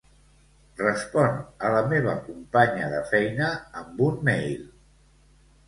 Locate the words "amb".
3.85-4.05